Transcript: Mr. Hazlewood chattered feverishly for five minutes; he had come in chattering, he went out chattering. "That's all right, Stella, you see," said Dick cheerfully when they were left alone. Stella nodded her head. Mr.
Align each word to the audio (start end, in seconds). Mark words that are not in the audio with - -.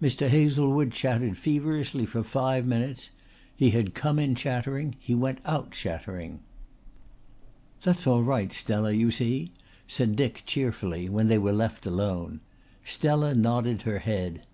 Mr. 0.00 0.28
Hazlewood 0.28 0.92
chattered 0.92 1.36
feverishly 1.36 2.06
for 2.06 2.22
five 2.22 2.64
minutes; 2.64 3.10
he 3.56 3.70
had 3.70 3.92
come 3.92 4.20
in 4.20 4.36
chattering, 4.36 4.94
he 5.00 5.16
went 5.16 5.40
out 5.44 5.72
chattering. 5.72 6.38
"That's 7.82 8.06
all 8.06 8.22
right, 8.22 8.52
Stella, 8.52 8.92
you 8.92 9.10
see," 9.10 9.50
said 9.88 10.14
Dick 10.14 10.44
cheerfully 10.46 11.08
when 11.08 11.26
they 11.26 11.38
were 11.38 11.50
left 11.50 11.86
alone. 11.86 12.40
Stella 12.84 13.34
nodded 13.34 13.82
her 13.82 13.98
head. 13.98 14.42
Mr. 14.42 14.44